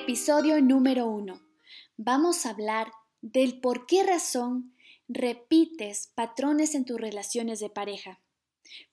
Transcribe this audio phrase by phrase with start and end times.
[0.00, 1.40] Episodio número 1.
[1.96, 4.72] Vamos a hablar del por qué razón
[5.08, 8.20] repites patrones en tus relaciones de pareja.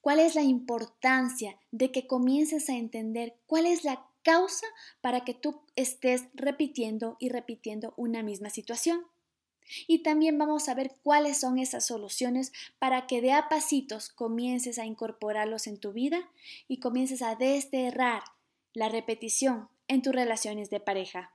[0.02, 4.66] ¿Cuál es la importancia de que comiences a entender cuál es la causa
[5.00, 9.06] para que tú estés repitiendo y repitiendo una misma situación?
[9.86, 14.80] Y también vamos a ver cuáles son esas soluciones para que de a pasitos comiences
[14.80, 16.32] a incorporarlos en tu vida
[16.68, 18.24] y comiences a desterrar
[18.74, 21.32] la repetición en tus relaciones de pareja.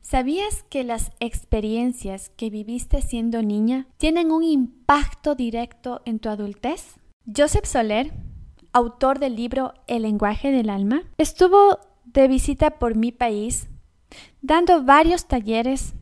[0.00, 6.96] ¿Sabías que las experiencias que viviste siendo niña tienen un impacto directo en tu adultez?
[7.26, 8.12] Joseph Soler,
[8.72, 13.68] autor del libro El lenguaje del alma, estuvo de visita por mi país
[14.42, 15.94] dando varios talleres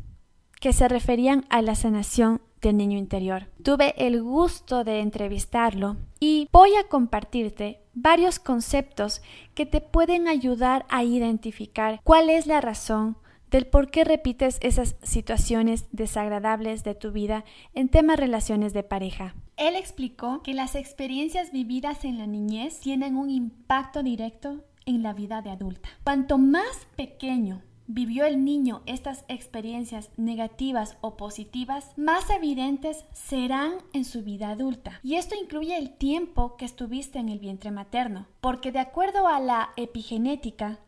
[0.60, 3.48] que se referían a la sanación del niño interior.
[3.62, 9.22] Tuve el gusto de entrevistarlo y voy a compartirte varios conceptos
[9.54, 13.16] que te pueden ayudar a identificar cuál es la razón
[13.50, 19.34] del por qué repites esas situaciones desagradables de tu vida en temas relaciones de pareja.
[19.56, 25.12] Él explicó que las experiencias vividas en la niñez tienen un impacto directo en la
[25.12, 25.88] vida de adulta.
[26.04, 34.04] Cuanto más pequeño vivió el niño estas experiencias negativas o positivas, más evidentes serán en
[34.04, 35.00] su vida adulta.
[35.02, 39.40] Y esto incluye el tiempo que estuviste en el vientre materno, porque de acuerdo a
[39.40, 40.78] la epigenética,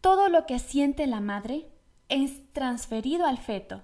[0.00, 1.66] todo lo que siente la madre
[2.08, 3.82] es transferido al feto.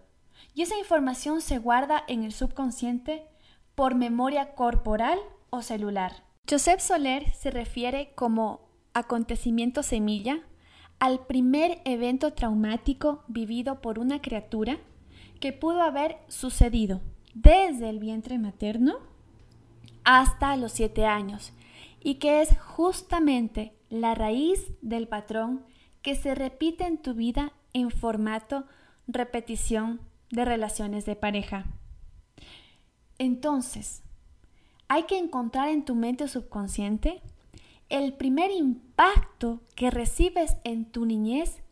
[0.55, 3.27] Y esa información se guarda en el subconsciente
[3.75, 5.19] por memoria corporal
[5.51, 6.13] o celular.
[6.49, 10.43] Joseph Soler se refiere como acontecimiento semilla
[11.03, 14.79] al primer evento traumático vivido por una criatura
[15.41, 17.01] que pudo haber sucedido
[17.35, 18.99] desde el vientre materno
[20.05, 21.53] hasta los siete años
[21.99, 25.67] y que es justamente la raíz del patrón
[26.03, 28.65] que se repite en tu vida en formato
[29.09, 31.65] repetición de relaciones de pareja.
[33.19, 34.05] Entonces,
[34.87, 37.23] hay que encontrar en tu mente subconsciente
[37.93, 41.63] el primer impacto que recibes en tu niñez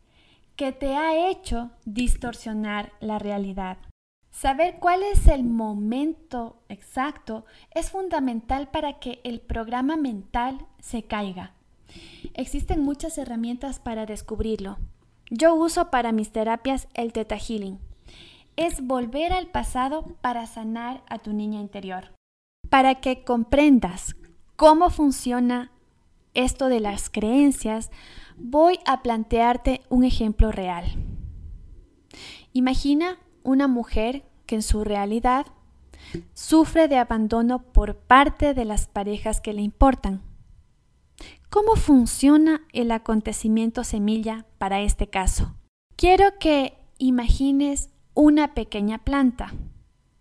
[0.55, 3.79] que te ha hecho distorsionar la realidad.
[4.29, 11.55] Saber cuál es el momento exacto es fundamental para que el programa mental se caiga.
[12.35, 14.77] Existen muchas herramientas para descubrirlo.
[15.31, 17.79] Yo uso para mis terapias el Theta Healing.
[18.57, 22.13] Es volver al pasado para sanar a tu niña interior.
[22.69, 24.15] Para que comprendas
[24.55, 25.71] cómo funciona
[26.33, 27.91] esto de las creencias,
[28.37, 30.85] voy a plantearte un ejemplo real.
[32.53, 35.45] Imagina una mujer que en su realidad
[36.33, 40.21] sufre de abandono por parte de las parejas que le importan.
[41.49, 45.55] ¿Cómo funciona el acontecimiento semilla para este caso?
[45.95, 49.53] Quiero que imagines una pequeña planta.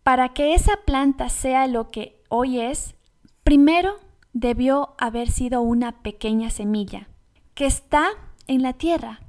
[0.02, 2.94] Para que esa planta sea lo que hoy es,
[3.42, 3.98] primero
[4.32, 7.08] debió haber sido una pequeña semilla
[7.54, 8.08] que está
[8.46, 9.20] en la tierra.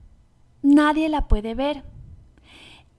[0.62, 1.84] Nadie la puede ver.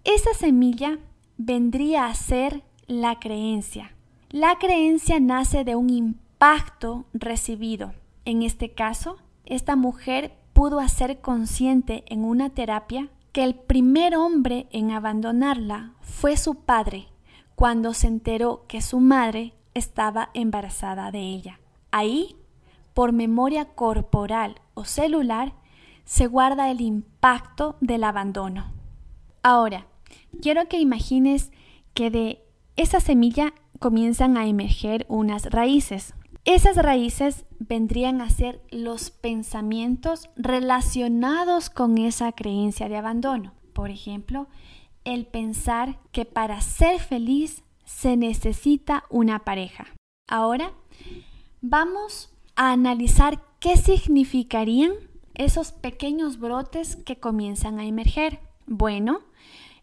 [0.04, 0.98] Esa semilla
[1.38, 3.94] vendría a ser la creencia.
[4.30, 7.92] La creencia nace de un impacto recibido.
[8.24, 14.66] En este caso, esta mujer pudo hacer consciente en una terapia que el primer hombre
[14.70, 17.08] en abandonarla fue su padre
[17.54, 21.61] cuando se enteró que su madre estaba embarazada de ella.
[21.92, 22.36] Ahí,
[22.94, 25.54] por memoria corporal o celular,
[26.04, 28.72] se guarda el impacto del abandono.
[29.42, 29.86] Ahora,
[30.40, 31.52] quiero que imagines
[31.94, 32.44] que de
[32.76, 36.14] esa semilla comienzan a emerger unas raíces.
[36.44, 43.52] Esas raíces vendrían a ser los pensamientos relacionados con esa creencia de abandono.
[43.72, 44.48] Por ejemplo,
[45.04, 49.86] el pensar que para ser feliz se necesita una pareja.
[50.28, 50.72] Ahora,
[51.64, 54.94] Vamos a analizar qué significarían
[55.34, 58.40] esos pequeños brotes que comienzan a emerger.
[58.66, 59.20] Bueno,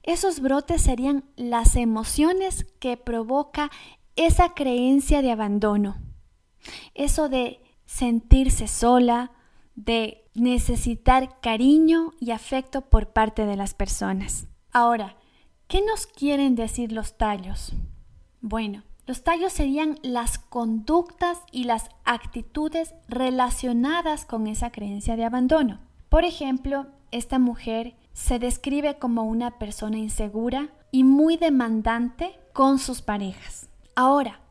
[0.03, 3.71] esos brotes serían las emociones que provoca
[4.17, 5.95] esa creencia de abandono.
[6.95, 9.31] Eso de sentirse sola,
[9.75, 14.47] de necesitar cariño y afecto por parte de las personas.
[14.73, 15.15] Ahora,
[15.69, 17.71] ¿qué nos quieren decir los tallos?
[18.41, 25.79] Bueno, los tallos serían las conductas y las actitudes relacionadas con esa creencia de abandono.
[26.09, 33.01] Por ejemplo, esta mujer se describe como una persona insegura y muy demandante con sus
[33.01, 33.67] parejas.
[33.95, 34.41] Ahora,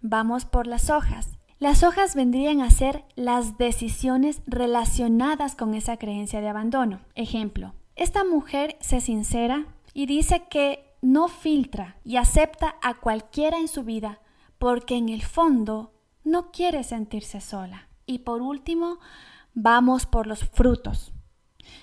[0.00, 1.30] vamos por las hojas.
[1.58, 7.00] Las hojas vendrían a ser las decisiones relacionadas con esa creencia de abandono.
[7.16, 13.68] Ejemplo, Esta mujer se sincera y dice que no filtra y acepta a cualquiera en
[13.68, 14.20] su vida
[14.58, 15.92] porque en el fondo
[16.24, 17.88] no quiere sentirse sola.
[18.06, 18.98] Y por último,
[19.52, 21.12] vamos por los frutos.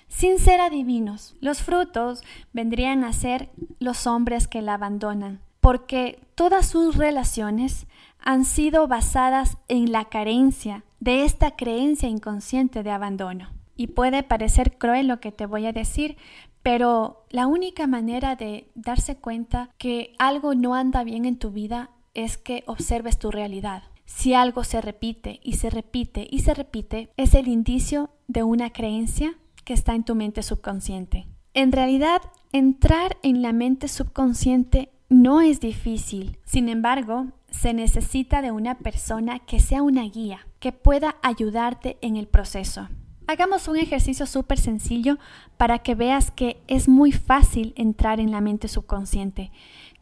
[0.08, 6.68] Sin ser adivinos, los frutos vendrían a ser los hombres que la abandonan, porque todas
[6.68, 7.86] sus relaciones
[8.20, 13.61] han sido basadas en la carencia de esta creencia inconsciente de abandono.
[13.82, 16.16] Y puede parecer cruel lo que te voy a decir,
[16.62, 21.90] pero la única manera de darse cuenta que algo no anda bien en tu vida
[22.14, 23.82] es que observes tu realidad.
[24.06, 28.70] Si algo se repite y se repite y se repite, es el indicio de una
[28.70, 29.34] creencia
[29.66, 31.26] que está en tu mente subconsciente.
[31.56, 36.38] En realidad, entrar en la mente subconsciente no es difícil.
[36.46, 42.16] Sin embargo, se necesita de una persona que sea una guía, que pueda ayudarte en
[42.16, 42.88] el proceso.
[43.32, 45.18] Hagamos un ejercicio súper sencillo
[45.56, 49.52] para que veas que es muy fácil entrar en la mente subconsciente.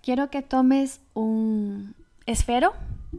[0.01, 1.93] Quiero que tomes un
[2.25, 2.73] esfero,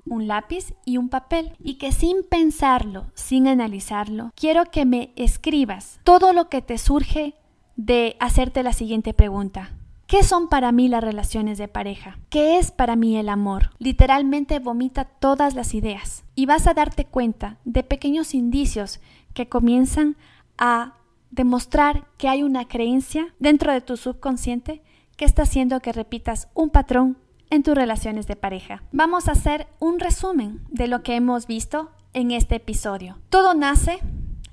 [0.06, 6.00] un lápiz y un papel y que sin pensarlo, sin analizarlo, quiero que me escribas
[6.02, 7.36] todo lo que te surge
[7.76, 9.70] de hacerte la siguiente pregunta.
[10.10, 12.18] ¿Qué son para mí las relaciones de pareja?
[12.30, 13.70] ¿Qué es para mí el amor?
[13.78, 18.98] Literalmente vomita todas las ideas y vas a darte cuenta de pequeños indicios
[19.34, 20.16] que comienzan
[20.58, 20.94] a
[21.30, 24.82] demostrar que hay una creencia dentro de tu subconsciente
[25.16, 27.16] que está haciendo que repitas un patrón
[27.48, 28.82] en tus relaciones de pareja.
[28.90, 33.20] Vamos a hacer un resumen de lo que hemos visto en este episodio.
[33.28, 34.00] Todo nace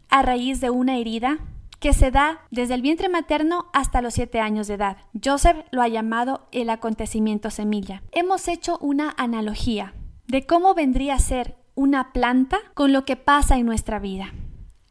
[0.09, 1.39] a raíz de una herida
[1.79, 4.97] que se da desde el vientre materno hasta los 7 años de edad.
[5.23, 8.03] Joseph lo ha llamado el acontecimiento semilla.
[8.11, 9.93] Hemos hecho una analogía
[10.27, 14.33] de cómo vendría a ser una planta con lo que pasa en nuestra vida.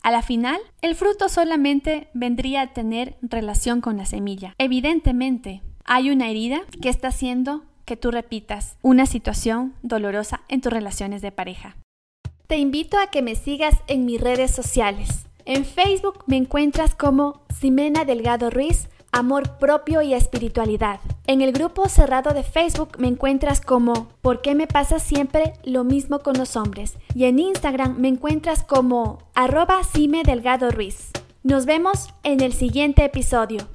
[0.03, 4.55] A la final, el fruto solamente vendría a tener relación con la semilla.
[4.59, 10.73] Evidentemente, hay una herida que está haciendo que tú repitas una situación dolorosa en tus
[10.73, 11.77] relaciones de pareja.
[12.47, 15.27] Te invito a que me sigas en mis redes sociales.
[15.47, 20.99] En Facebook me encuentras como Ximena Delgado Ruiz, Amor Propio y Espiritualidad.
[21.29, 25.85] En el grupo cerrado de Facebook me encuentras como ¿Por qué me pasa siempre lo
[25.85, 26.99] mismo con los hombres?
[27.15, 31.13] Y en Instagram me encuentras como arroba Cime Delgado Ruiz.
[31.45, 33.69] Nos vemos en el siguiente episodio.